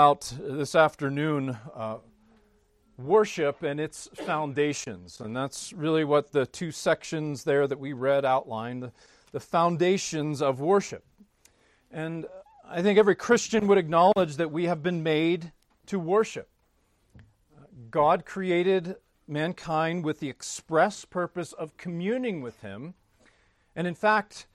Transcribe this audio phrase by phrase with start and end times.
[0.00, 1.98] out this afternoon uh,
[2.96, 5.20] worship and its foundations.
[5.20, 8.92] And that's really what the two sections there that we read outlined the,
[9.32, 11.04] the foundations of worship.
[11.90, 12.24] And
[12.66, 15.52] I think every Christian would acknowledge that we have been made
[15.86, 16.48] to worship.
[17.90, 18.96] God created
[19.28, 22.94] mankind with the express purpose of communing with Him.
[23.76, 24.46] And in fact,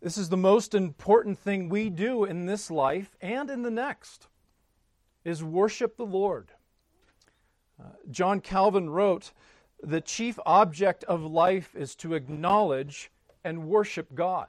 [0.00, 4.28] this is the most important thing we do in this life and in the next
[5.24, 6.50] is worship the Lord.
[7.80, 9.32] Uh, John Calvin wrote,
[9.82, 13.10] "The chief object of life is to acknowledge
[13.44, 14.48] and worship God."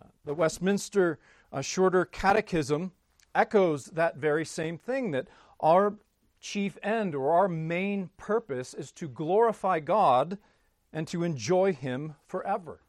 [0.00, 1.18] Uh, the Westminster
[1.52, 2.92] uh, Shorter Catechism
[3.34, 5.28] echoes that very same thing that
[5.60, 5.94] our
[6.40, 10.38] chief end or our main purpose is to glorify God
[10.92, 12.80] and to enjoy Him forever.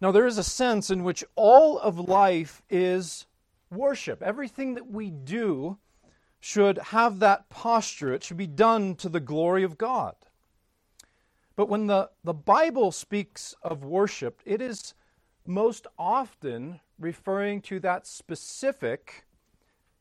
[0.00, 3.26] Now, there is a sense in which all of life is
[3.72, 4.22] worship.
[4.22, 5.78] Everything that we do
[6.40, 10.14] should have that posture, it should be done to the glory of God.
[11.54, 14.94] But when the, the Bible speaks of worship, it is
[15.46, 19.24] most often referring to that specific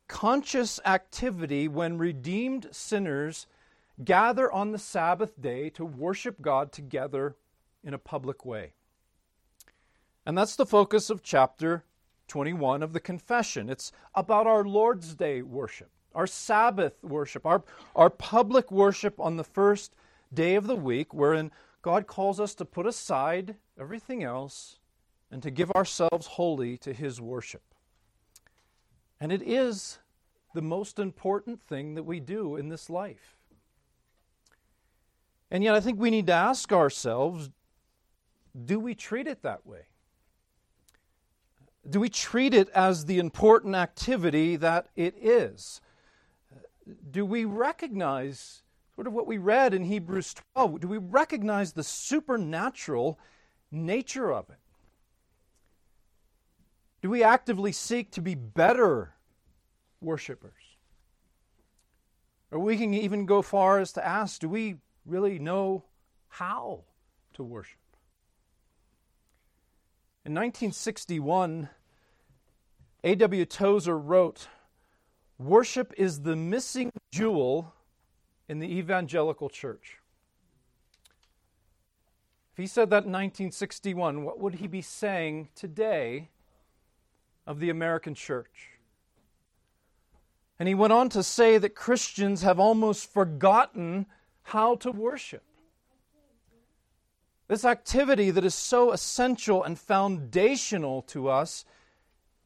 [0.07, 3.47] conscious activity when redeemed sinners
[4.03, 7.35] gather on the Sabbath day to worship God together
[7.83, 8.73] in a public way.
[10.25, 11.83] And that's the focus of chapter
[12.31, 13.69] 21 of the confession.
[13.69, 17.61] It's about our Lord's Day worship, our Sabbath worship, our,
[17.93, 19.93] our public worship on the first
[20.33, 21.51] day of the week, wherein
[21.81, 24.79] God calls us to put aside everything else
[25.29, 27.63] and to give ourselves wholly to His worship.
[29.19, 29.99] And it is
[30.53, 33.35] the most important thing that we do in this life.
[35.51, 37.49] And yet, I think we need to ask ourselves
[38.65, 39.90] do we treat it that way?
[41.89, 45.81] Do we treat it as the important activity that it is?
[47.09, 48.63] Do we recognize
[48.95, 50.81] sort of what we read in Hebrews 12?
[50.81, 53.19] Do we recognize the supernatural
[53.71, 54.57] nature of it?
[57.01, 59.15] Do we actively seek to be better
[60.01, 60.53] worshipers?
[62.51, 65.83] Or we can even go far as to ask do we really know
[66.27, 66.83] how
[67.33, 67.79] to worship?
[70.23, 71.69] In 1961,
[73.03, 73.45] A.W.
[73.45, 74.47] Tozer wrote,
[75.39, 77.73] Worship is the missing jewel
[78.47, 79.97] in the evangelical church.
[82.51, 86.29] If he said that in 1961, what would he be saying today
[87.47, 88.71] of the American church?
[90.59, 94.05] And he went on to say that Christians have almost forgotten
[94.43, 95.43] how to worship.
[97.47, 101.65] This activity that is so essential and foundational to us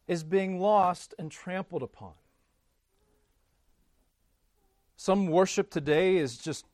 [0.07, 2.13] is being lost and trampled upon.
[4.97, 6.65] Some worship today is just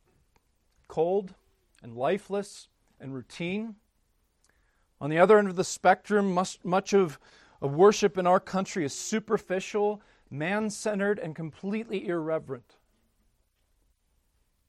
[0.87, 1.33] cold
[1.81, 2.67] and lifeless
[2.99, 3.75] and routine.
[4.99, 6.31] On the other end of the spectrum,
[6.63, 7.19] much, of,
[7.61, 12.77] of worship in our country is superficial man centered, and completely irreverent.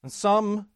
[0.03, 0.67] And some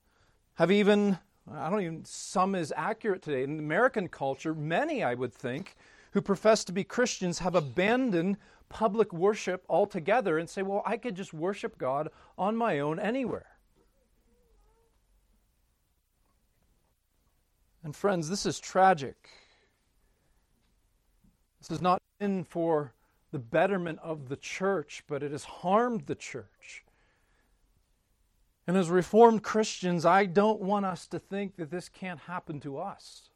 [0.54, 1.18] have even,
[1.52, 3.42] I don't even, some is accurate today.
[3.42, 5.76] In American culture, many, I would think,
[6.16, 8.38] who profess to be Christians have abandoned
[8.70, 13.58] public worship altogether and say, well, I could just worship God on my own anywhere.
[17.84, 19.28] And friends, this is tragic.
[21.60, 22.94] This is not in for
[23.30, 26.82] the betterment of the church, but it has harmed the church.
[28.66, 32.78] And as Reformed Christians, I don't want us to think that this can't happen to
[32.78, 33.28] us.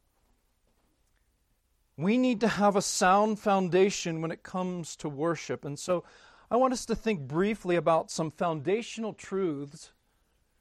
[2.01, 5.65] We need to have a sound foundation when it comes to worship.
[5.65, 6.03] And so
[6.49, 9.91] I want us to think briefly about some foundational truths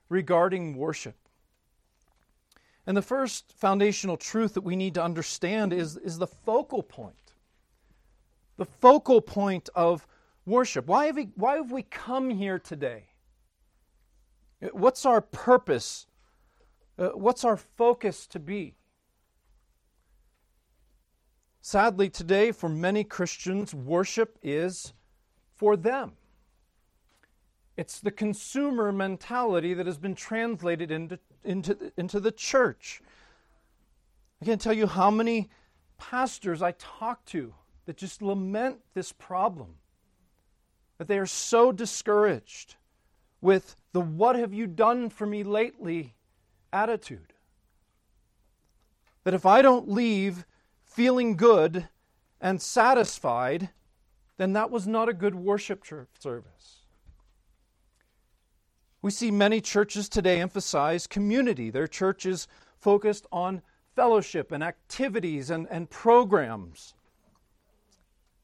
[0.09, 1.17] regarding worship.
[2.87, 7.15] And the first foundational truth that we need to understand is, is the focal point
[8.61, 10.07] the focal point of
[10.45, 10.87] worship.
[10.87, 13.05] Why have, we, why have we come here today?
[14.73, 16.07] What's our purpose?
[16.99, 18.75] Uh, what's our focus to be?
[21.63, 24.95] Sadly, today, for many Christians, worship is
[25.57, 26.13] for them.
[27.77, 33.03] It's the consumer mentality that has been translated into, into, into the church.
[34.41, 35.51] I can't tell you how many
[35.99, 37.55] pastors I talk to
[37.87, 39.77] that just lament this problem.
[40.99, 42.77] That they are so discouraged
[43.41, 46.15] with the what have you done for me lately
[46.73, 47.33] attitude.
[49.25, 50.47] That if I don't leave
[50.91, 51.89] feeling good
[52.41, 53.71] and satisfied,
[54.39, 55.85] then that was not a good worship
[56.19, 56.81] service.
[59.03, 61.71] We see many churches today emphasize community.
[61.71, 62.49] Their churches
[62.81, 63.63] focused on
[63.95, 66.95] fellowship and activities and, and programs.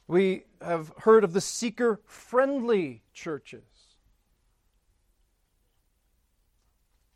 [0.06, 3.64] We have heard of the seeker friendly churches.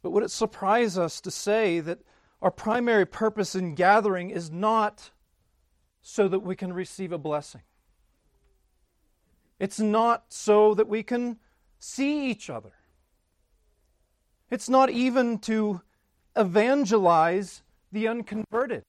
[0.03, 2.01] But would it surprise us to say that
[2.43, 5.11] our primary purpose in gathering is not
[6.03, 7.63] so that we can receive a blessing?
[9.59, 11.39] It's not so that we can
[11.79, 12.73] see each other.
[14.51, 15.83] It's not even to
[16.35, 17.63] evangelize
[17.93, 18.83] the unconverted.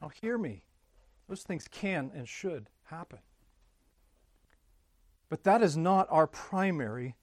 [0.00, 0.62] Now, hear me.
[1.28, 3.18] Those things can and should happen.
[5.28, 7.16] But that is not our primary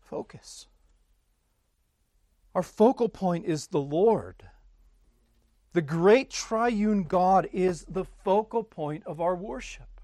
[0.00, 0.66] focus.
[2.54, 4.42] Our focal point is the Lord.
[5.76, 10.00] The great triune God is the focal point of our worship.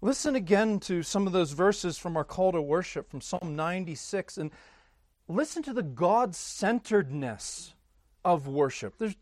[0.00, 4.38] Listen again to some of those verses from our call to worship from Psalm 96
[4.38, 4.52] and
[5.26, 7.74] listen to the God centeredness
[8.24, 8.98] of worship.
[8.98, 9.16] There's,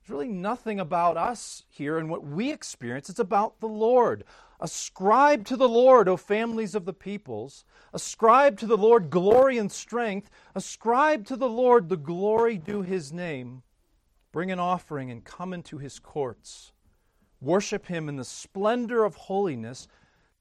[0.00, 4.24] there's really nothing about us here and what we experience, it's about the Lord.
[4.60, 7.64] Ascribe to the Lord, O families of the peoples.
[7.92, 10.30] Ascribe to the Lord glory and strength.
[10.54, 13.62] Ascribe to the Lord the glory due his name.
[14.32, 16.72] Bring an offering and come into his courts.
[17.40, 19.88] Worship him in the splendor of holiness.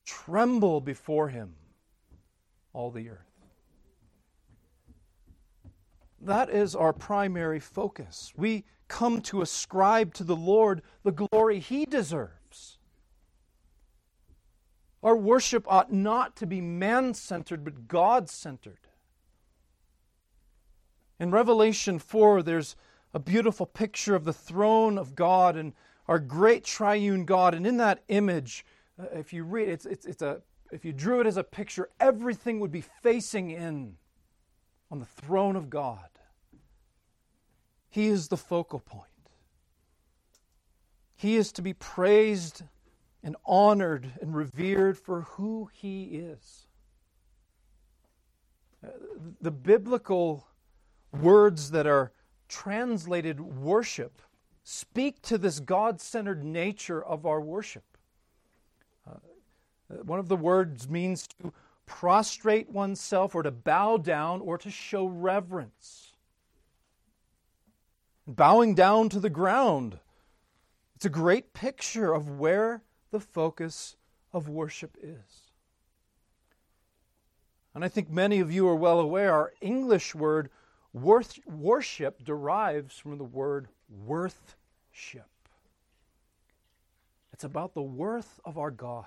[0.06, 1.56] Tremble before him,
[2.74, 3.30] all the earth.
[6.22, 8.34] That is our primary focus.
[8.36, 12.78] We come to ascribe to the Lord the glory he deserves.
[15.02, 18.80] Our worship ought not to be man centered, but God centered.
[21.20, 22.76] In Revelation 4, there's
[23.14, 25.74] a beautiful picture of the throne of God and
[26.08, 27.54] our great triune God.
[27.54, 28.66] And in that image,
[29.00, 31.90] uh, if you read it's, it's, it's a, if you drew it as a picture,
[32.00, 33.96] everything would be facing in
[34.92, 36.10] on the throne of God.
[37.90, 39.06] He is the focal point.
[41.16, 42.64] He is to be praised
[43.24, 46.68] and honored and revered for who he is.
[48.86, 48.90] Uh,
[49.42, 50.48] the biblical
[51.12, 52.14] words that are
[52.48, 54.22] translated worship
[54.64, 57.98] speak to this God centered nature of our worship.
[59.06, 59.16] Uh,
[60.04, 61.52] one of the words means to
[61.86, 66.09] prostrate oneself or to bow down or to show reverence.
[68.36, 69.98] Bowing down to the ground.
[70.96, 73.96] It's a great picture of where the focus
[74.32, 75.50] of worship is.
[77.74, 80.52] And I think many of you are well aware our English word
[80.94, 85.26] worship derives from the word worthship.
[87.34, 89.06] It's about the worth of our God.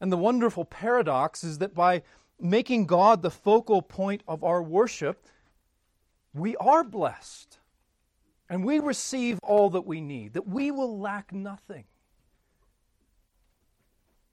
[0.00, 2.02] And the wonderful paradox is that by
[2.40, 5.24] making God the focal point of our worship,
[6.34, 7.58] we are blessed
[8.50, 11.84] and we receive all that we need, that we will lack nothing.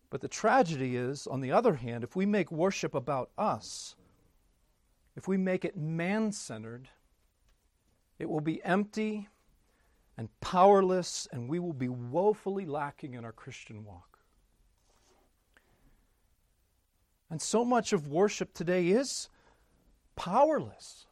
[0.10, 3.96] But the tragedy is, on the other hand, if we make worship about us,
[5.16, 6.90] if we make it man centered,
[8.20, 9.30] it will be empty
[10.18, 14.20] and powerless, and we will be woefully lacking in our Christian walk.
[17.30, 19.30] And so much of worship today is
[20.18, 21.08] powerless.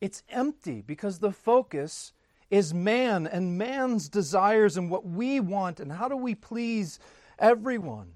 [0.00, 2.12] It's empty because the focus
[2.50, 6.98] is man and man's desires and what we want and how do we please
[7.38, 8.12] everyone.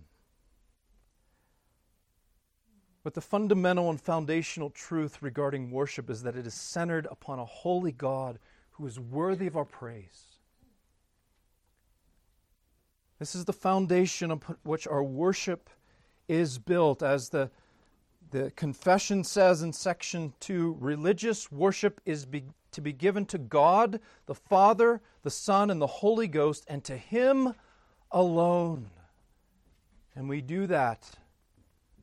[3.04, 7.44] But the fundamental and foundational truth regarding worship is that it is centered upon a
[7.44, 8.38] holy God
[8.72, 10.38] who is worthy of our praise.
[13.18, 15.68] This is the foundation upon which our worship
[16.28, 17.02] is built.
[17.02, 17.50] As the,
[18.32, 24.00] the confession says in section 2, religious worship is be, to be given to God,
[24.24, 27.54] the Father, the Son, and the Holy Ghost, and to Him
[28.10, 28.90] alone.
[30.16, 31.10] And we do that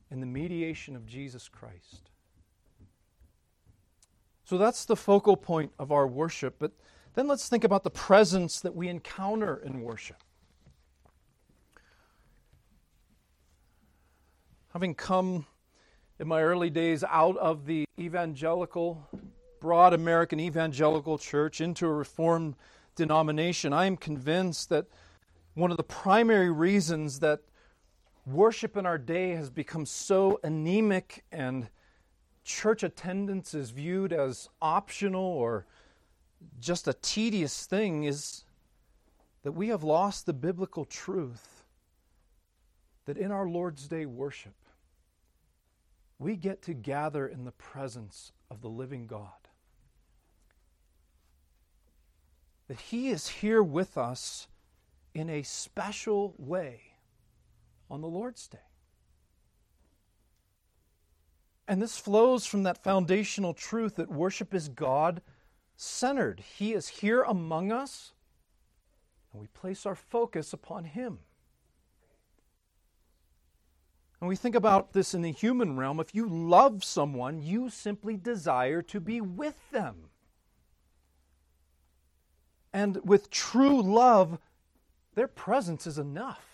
[0.08, 2.10] in the mediation of Jesus Christ.
[4.44, 6.56] So that's the focal point of our worship.
[6.60, 6.72] But
[7.14, 10.22] then let's think about the presence that we encounter in worship.
[14.72, 15.46] Having come
[16.20, 19.08] in my early days out of the evangelical,
[19.58, 22.56] broad American evangelical church into a reformed
[22.94, 24.84] denomination, I am convinced that
[25.54, 27.40] one of the primary reasons that
[28.26, 31.70] worship in our day has become so anemic and
[32.44, 35.64] church attendance is viewed as optional or
[36.60, 38.44] just a tedious thing is
[39.42, 41.64] that we have lost the biblical truth
[43.06, 44.52] that in our Lord's Day worship,
[46.20, 49.48] we get to gather in the presence of the living God.
[52.68, 54.46] That He is here with us
[55.14, 56.82] in a special way
[57.90, 58.58] on the Lord's Day.
[61.66, 65.22] And this flows from that foundational truth that worship is God
[65.74, 66.40] centered.
[66.58, 68.12] He is here among us,
[69.32, 71.20] and we place our focus upon Him.
[74.20, 75.98] And we think about this in the human realm.
[75.98, 80.10] If you love someone, you simply desire to be with them.
[82.72, 84.38] And with true love,
[85.14, 86.44] their presence is enough.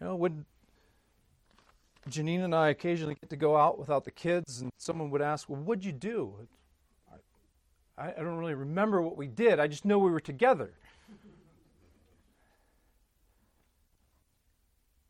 [0.00, 0.44] You know, when
[2.08, 5.48] Janine and I occasionally get to go out without the kids, and someone would ask,
[5.48, 6.34] Well, what'd you do?
[7.96, 9.60] I, I don't really remember what we did.
[9.60, 10.72] I just know we were together.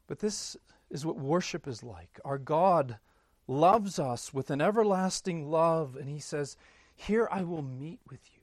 [0.07, 0.57] But this
[0.91, 2.21] is what worship is like.
[2.25, 2.99] Our God
[3.47, 6.57] loves us with an everlasting love, and He says,
[6.95, 8.41] Here I will meet with you.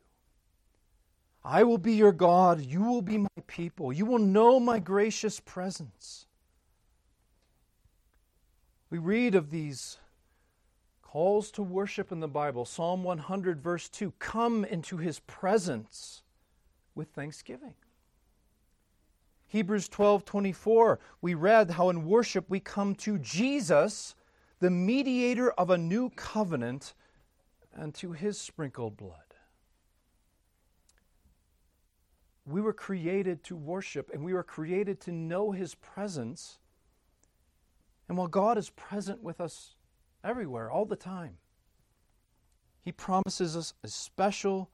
[1.44, 2.62] I will be your God.
[2.62, 3.92] You will be my people.
[3.92, 6.28] You will know my gracious presence.
[8.90, 9.98] We read of these
[11.02, 12.66] calls to worship in the Bible.
[12.66, 16.24] Psalm 100, verse 2 Come into his presence
[16.94, 17.74] with thanksgiving.
[19.52, 24.16] Hebrews 12 24, we read how in worship we come to Jesus,
[24.62, 26.94] the mediator of a new covenant,
[27.74, 29.36] and to his sprinkled blood.
[32.46, 36.60] We were created to worship and we were created to know his presence.
[38.08, 39.76] And while God is present with us
[40.24, 41.40] everywhere, all the time,
[42.86, 44.70] he promises us a special,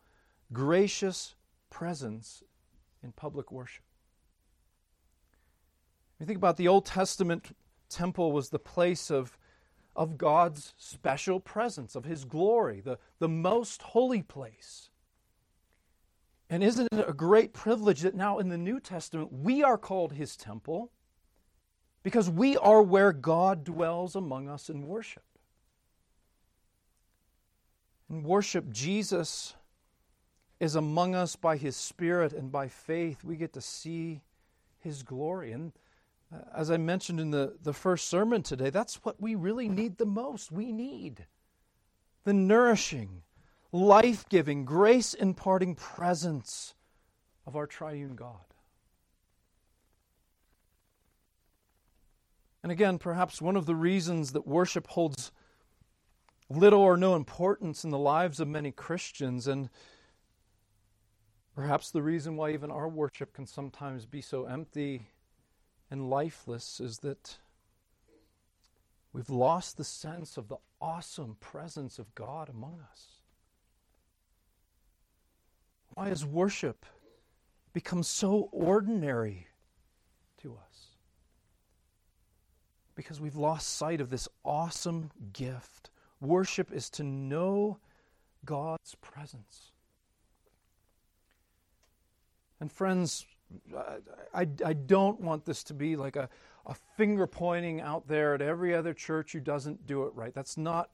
[0.53, 1.33] gracious
[1.71, 2.43] presence
[3.01, 3.86] in public worship.
[6.19, 7.55] You think about the Old Testament
[7.89, 9.37] temple was the place of,
[9.95, 14.89] of God's special presence, of His glory, the, the most holy place.
[16.49, 20.13] And isn't it a great privilege that now in the New Testament we are called
[20.13, 20.91] His temple
[22.03, 25.23] because we are where God dwells among us in worship?
[28.09, 29.55] In worship, Jesus
[30.59, 33.23] is among us by His Spirit and by faith.
[33.23, 34.21] We get to see
[34.79, 35.51] His glory.
[35.51, 35.73] And
[36.33, 39.97] Uh, as I mentioned in the, the first sermon today, that's what we really need
[39.97, 40.51] the most.
[40.51, 41.25] We need
[42.25, 43.23] the nourishing,
[43.71, 46.73] life giving, grace imparting presence
[47.45, 48.41] of our triune God.
[52.61, 55.31] And again, perhaps one of the reasons that worship holds
[56.49, 59.69] little or no importance in the lives of many Christians, and
[61.55, 65.07] perhaps the reason why even our worship can sometimes be so empty
[65.89, 67.37] and lifeless is that
[69.13, 73.07] we've lost the sense of the awesome presence of God among us.
[75.93, 76.85] Why has worship
[77.73, 79.47] become so ordinary
[80.41, 80.87] to us?
[82.95, 85.89] Because we've lost sight of this awesome gift.
[86.19, 87.79] Worship is to know
[88.45, 89.71] God's presence.
[92.59, 93.25] And, friends,
[94.33, 96.29] I, I don't want this to be like a,
[96.65, 100.33] a finger pointing out there at every other church who doesn't do it right.
[100.33, 100.89] That's not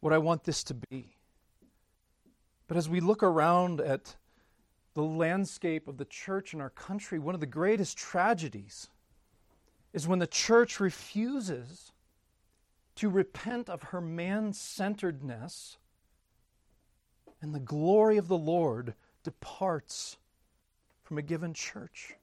[0.00, 1.16] what I want this to be.
[2.66, 4.16] But as we look around at
[4.94, 8.88] the landscape of the church in our country, one of the greatest tragedies
[9.92, 11.92] is when the church refuses
[12.96, 15.78] to repent of her man centeredness
[17.40, 20.16] and the glory of the Lord departs
[21.08, 22.14] from a given church.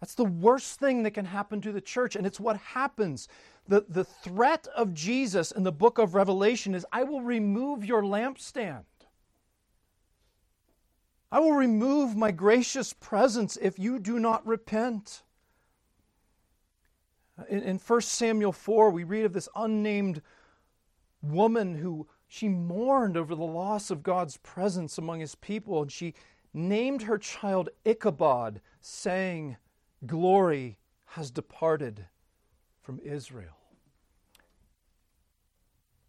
[0.00, 3.28] That's the worst thing that can happen to the church, and it's what happens.
[3.66, 8.02] The, the threat of Jesus in the book of Revelation is I will remove your
[8.02, 8.84] lampstand.
[11.32, 15.22] I will remove my gracious presence if you do not repent.
[17.48, 20.20] In, in 1 Samuel 4, we read of this unnamed
[21.22, 26.14] woman who she mourned over the loss of God's presence among his people, and she
[26.56, 29.58] named her child Ichabod, saying,
[30.06, 32.06] Glory has departed
[32.80, 33.56] from Israel.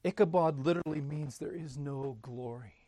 [0.06, 2.88] Ichabod literally means there is no glory.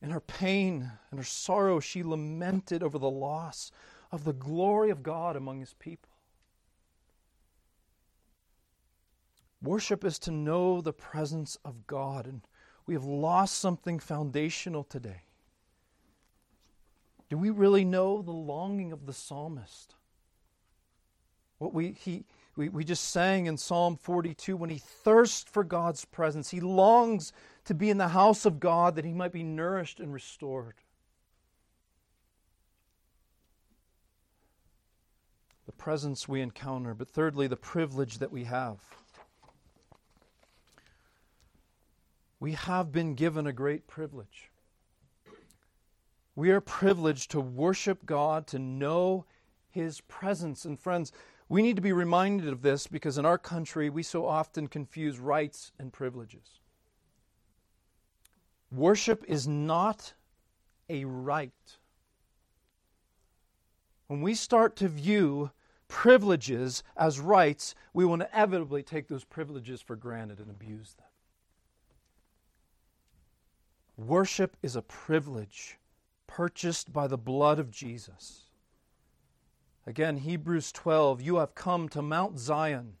[0.00, 3.70] In her pain and her sorrow, she lamented over the loss
[4.10, 6.10] of the glory of God among his people.
[9.60, 12.42] Worship is to know the presence of God, and
[12.86, 15.22] we have lost something foundational today.
[17.28, 19.94] Do we really know the longing of the psalmist?
[21.58, 22.24] What we, he,
[22.54, 27.32] we, we just sang in Psalm 42 when he thirsts for God's presence, he longs
[27.64, 30.74] to be in the house of God that he might be nourished and restored.
[35.66, 38.78] The presence we encounter, but thirdly, the privilege that we have.
[42.38, 44.50] We have been given a great privilege.
[46.34, 49.24] We are privileged to worship God, to know
[49.70, 50.64] His presence.
[50.64, 51.12] And friends,
[51.48, 55.18] we need to be reminded of this because in our country we so often confuse
[55.18, 56.60] rights and privileges.
[58.70, 60.12] Worship is not
[60.88, 61.52] a right.
[64.08, 65.50] When we start to view
[65.88, 71.05] privileges as rights, we will inevitably take those privileges for granted and abuse them.
[73.96, 75.78] Worship is a privilege
[76.26, 78.42] purchased by the blood of Jesus.
[79.86, 82.94] Again, Hebrews 12 You have come to Mount Zion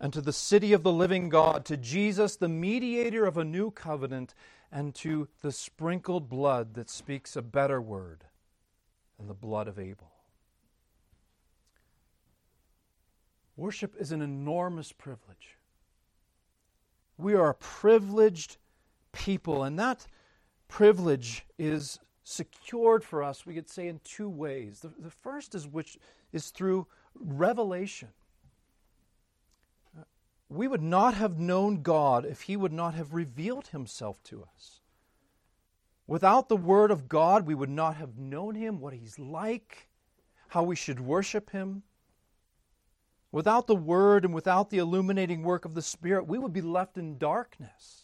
[0.00, 3.70] and to the city of the living God, to Jesus, the mediator of a new
[3.70, 4.34] covenant,
[4.72, 8.24] and to the sprinkled blood that speaks a better word
[9.18, 10.10] than the blood of Abel.
[13.56, 15.58] Worship is an enormous privilege.
[17.18, 18.56] We are a privileged
[19.12, 20.06] people, and that
[20.70, 24.80] privilege is secured for us, we could say, in two ways.
[24.80, 25.98] The, the first is which
[26.32, 28.08] is through revelation.
[30.48, 34.80] we would not have known God if He would not have revealed Himself to us.
[36.06, 39.88] Without the Word of God, we would not have known Him, what He's like,
[40.48, 41.82] how we should worship Him.
[43.32, 46.96] Without the Word and without the illuminating work of the Spirit, we would be left
[46.96, 47.99] in darkness.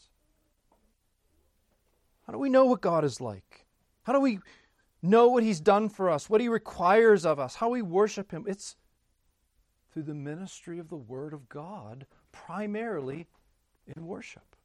[2.26, 3.66] How do we know what God is like?
[4.02, 4.40] How do we
[5.02, 8.44] know what He's done for us, what He requires of us, how we worship Him?
[8.48, 8.76] It's
[9.92, 13.26] through the ministry of the Word of God, primarily
[13.96, 14.56] in worship.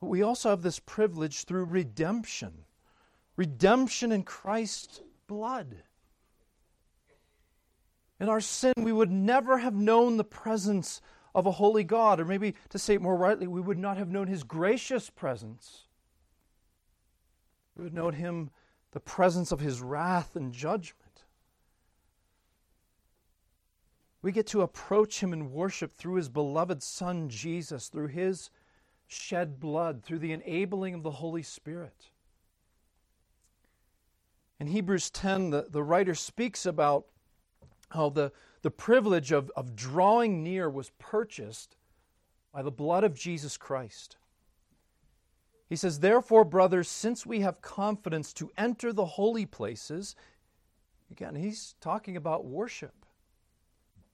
[0.00, 2.64] But we also have this privilege through redemption
[3.36, 5.76] redemption in Christ's blood.
[8.20, 11.00] In our sin, we would never have known the presence
[11.34, 14.10] of a holy God, or maybe to say it more rightly, we would not have
[14.10, 15.84] known his gracious presence.
[17.76, 18.50] We would know him
[18.92, 21.24] the presence of his wrath and judgment.
[24.22, 28.50] We get to approach him in worship through his beloved Son, Jesus, through his
[29.06, 32.10] shed blood, through the enabling of the Holy Spirit.
[34.58, 37.06] In Hebrews 10, the, the writer speaks about
[37.88, 38.30] how the,
[38.62, 41.76] the privilege of, of drawing near was purchased
[42.52, 44.16] by the blood of Jesus Christ.
[45.68, 50.16] He says, Therefore, brothers, since we have confidence to enter the holy places,
[51.10, 53.06] again, he's talking about worship,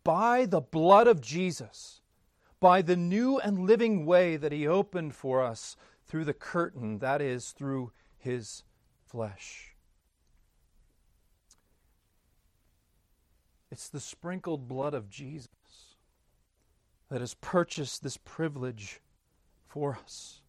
[0.05, 2.03] by the blood of Jesus,
[2.61, 7.21] by the new and living way that he opened for us through the curtain, that
[7.21, 8.63] is, through his
[9.05, 9.76] flesh.
[13.71, 15.49] It's the sprinkled blood of Jesus
[17.09, 19.01] that has purchased this privilege
[19.67, 20.41] for us.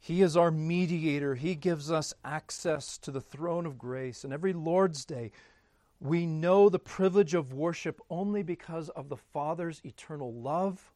[0.00, 1.34] He is our mediator.
[1.34, 4.24] He gives us access to the throne of grace.
[4.24, 5.32] And every Lord's Day,
[6.00, 10.92] we know the privilege of worship only because of the Father's eternal love,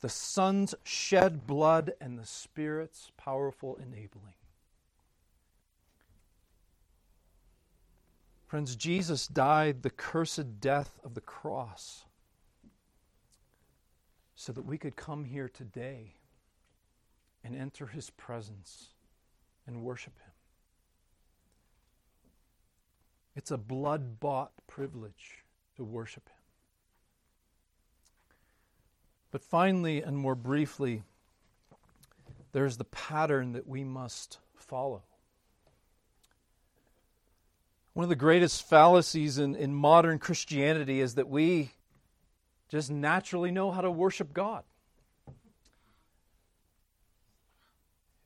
[0.00, 4.34] the Son's shed blood, and the Spirit's powerful enabling.
[8.48, 12.06] Friends, Jesus died the cursed death of the cross
[14.34, 16.14] so that we could come here today
[17.44, 18.94] and enter his presence
[19.66, 20.32] and worship him.
[23.36, 25.44] It's a blood bought privilege
[25.76, 26.34] to worship him.
[29.30, 31.02] But finally, and more briefly,
[32.52, 35.02] there's the pattern that we must follow.
[37.98, 41.72] One of the greatest fallacies in, in modern Christianity is that we
[42.68, 44.62] just naturally know how to worship God.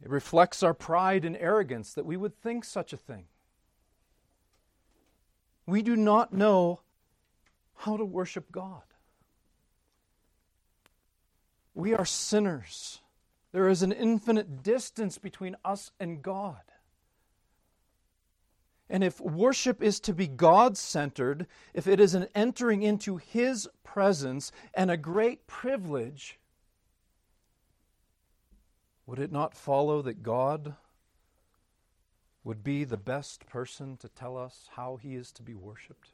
[0.02, 3.24] It reflects our pride and arrogance that we would think such a thing.
[5.64, 6.80] We do not know
[7.74, 8.82] how to worship God.
[11.74, 13.00] We are sinners.
[13.52, 16.60] There is an infinite distance between us and God.
[18.92, 23.66] And if worship is to be God centered, if it is an entering into His
[23.82, 26.38] presence and a great privilege,
[29.06, 30.74] would it not follow that God
[32.44, 36.10] would be the best person to tell us how He is to be worshiped?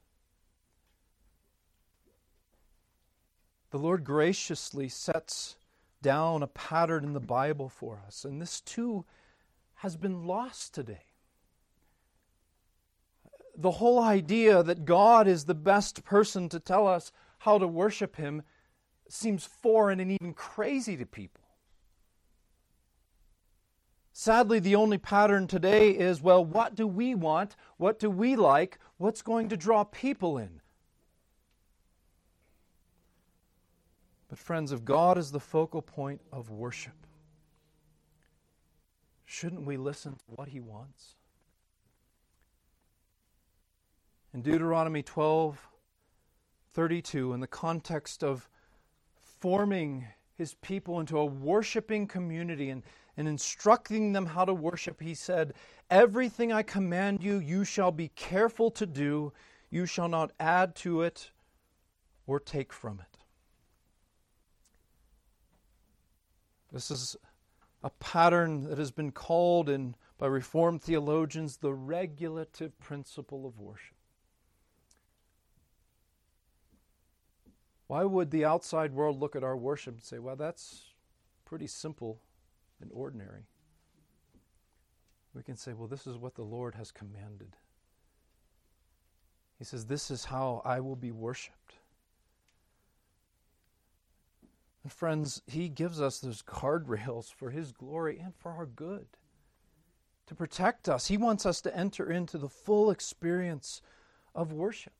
[3.70, 5.56] The Lord graciously sets
[6.00, 9.04] down a pattern in the Bible for us, and this too
[9.74, 11.07] has been lost today.
[13.60, 18.14] The whole idea that God is the best person to tell us how to worship
[18.14, 18.42] Him
[19.08, 21.42] seems foreign and even crazy to people.
[24.12, 27.56] Sadly, the only pattern today is well, what do we want?
[27.78, 28.78] What do we like?
[28.96, 30.60] What's going to draw people in?
[34.28, 37.06] But, friends, if God is the focal point of worship,
[39.24, 41.14] shouldn't we listen to what He wants?
[44.34, 45.68] In Deuteronomy 12
[46.74, 48.48] 32, in the context of
[49.22, 52.82] forming His people into a worshiping community and,
[53.16, 55.54] and instructing them how to worship, He said,
[55.90, 59.32] Everything I command you, you shall be careful to do.
[59.70, 61.30] You shall not add to it
[62.26, 63.18] or take from it.
[66.70, 67.16] This is
[67.82, 73.97] a pattern that has been called in by Reformed theologians the regulative principle of worship.
[77.88, 80.92] Why would the outside world look at our worship and say, well, that's
[81.44, 82.20] pretty simple
[82.80, 83.46] and ordinary?
[85.34, 87.56] We can say, well, this is what the Lord has commanded.
[89.58, 91.74] He says, This is how I will be worshiped.
[94.84, 99.06] And friends, He gives us those guardrails for His glory and for our good
[100.26, 101.08] to protect us.
[101.08, 103.82] He wants us to enter into the full experience
[104.34, 104.92] of worship.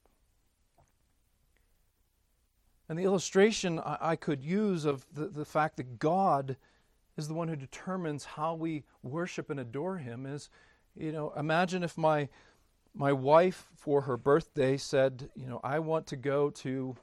[2.88, 6.56] And the illustration I, could use of the, the fact that God
[7.18, 10.48] is the one who determines how we worship and adore Him is,
[10.96, 12.28] you know, imagine if my
[12.94, 16.96] my wife for her birthday said, you know, I want to go to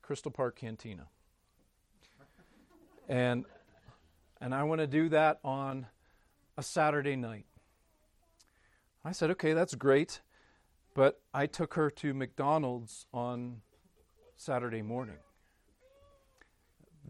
[0.00, 1.06] Crystal Park Cantina.
[3.08, 3.44] And
[4.40, 5.86] and I want to do that on
[6.56, 7.44] a Saturday night.
[9.04, 10.20] I said, "Okay, that's great."
[10.94, 13.62] But I took her to McDonald's on
[14.40, 15.18] Saturday morning.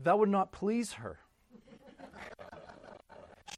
[0.03, 1.21] That would not please her.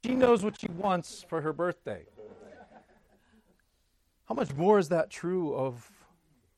[0.05, 2.05] She knows what she wants for her birthday.
[4.25, 5.89] How much more is that true of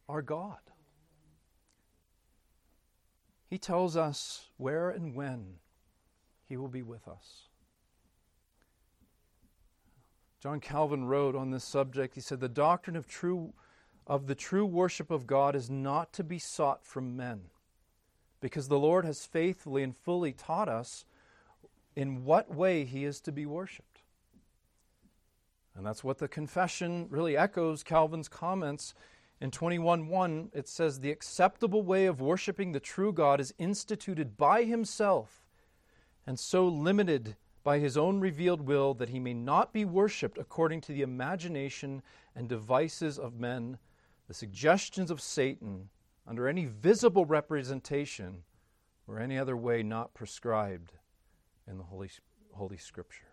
[0.10, 0.58] our God?
[3.50, 5.60] He tells us where and when
[6.50, 7.44] He will be with us.
[10.42, 13.54] John Calvin wrote on this subject, he said, The doctrine of true
[14.08, 17.42] of the true worship of God is not to be sought from men,
[18.40, 21.06] because the Lord has faithfully and fully taught us
[21.96, 24.02] in what way he is to be worshiped.
[25.76, 28.94] And that's what the confession really echoes Calvin's comments
[29.42, 34.64] in 21:1 it says the acceptable way of worshiping the true God is instituted by
[34.64, 35.46] himself
[36.26, 40.80] and so limited by his own revealed will that he may not be worshiped according
[40.82, 42.02] to the imagination
[42.36, 43.78] and devices of men
[44.28, 45.90] the suggestions of Satan
[46.28, 48.44] under any visible representation
[49.08, 50.94] or any other way not prescribed
[51.68, 52.10] in the holy
[52.54, 53.28] holy scripture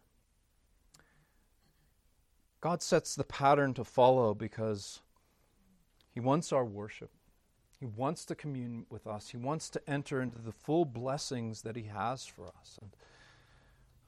[2.60, 5.00] God sets the pattern to follow because
[6.12, 7.10] he wants our worship.
[7.80, 9.30] He wants to commune with us.
[9.30, 12.78] He wants to enter into the full blessings that He has for us.
[12.80, 12.90] And,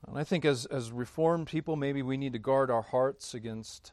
[0.07, 3.93] and I think as, as Reformed people, maybe we need to guard our hearts against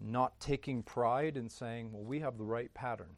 [0.00, 3.16] not taking pride in saying, well, we have the right pattern.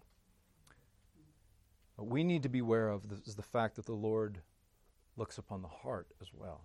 [1.97, 4.39] What we need to be aware of is the fact that the Lord
[5.17, 6.61] looks upon the heart as well.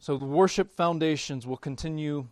[0.00, 2.28] So the worship foundations will continue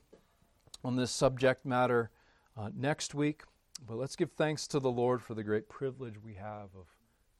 [0.85, 2.11] on this subject matter
[2.57, 3.43] uh, next week.
[3.87, 6.87] But let's give thanks to the Lord for the great privilege we have of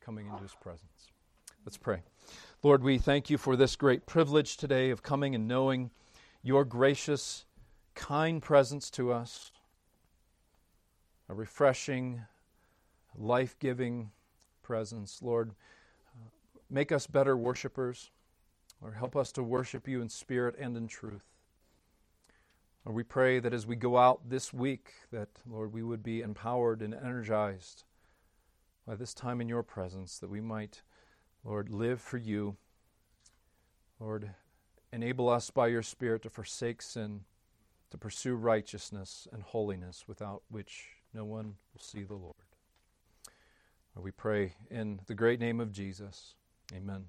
[0.01, 1.11] coming into His presence.
[1.65, 2.03] Let's pray.
[2.63, 5.91] Lord, we thank you for this great privilege today of coming and knowing
[6.43, 7.45] your gracious,
[7.97, 9.51] kind presence to us,
[11.29, 12.23] a refreshing,
[13.17, 14.13] life giving
[14.63, 15.21] presence.
[15.21, 15.51] Lord,
[16.71, 18.11] make us better worshipers.
[18.81, 21.25] Lord, help us to worship you in spirit and in truth.
[22.85, 26.21] Lord, we pray that as we go out this week, that, Lord, we would be
[26.21, 27.83] empowered and energized
[28.87, 30.83] by this time in your presence, that we might,
[31.43, 32.57] Lord, live for you.
[33.99, 34.31] Lord,
[34.93, 37.23] enable us by your Spirit to forsake sin
[37.91, 42.35] to pursue righteousness and holiness without which no one will see the Lord.
[43.95, 46.35] We pray in the great name of Jesus.
[46.75, 47.07] Amen.